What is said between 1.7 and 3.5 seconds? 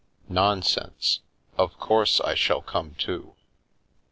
course I shall come too.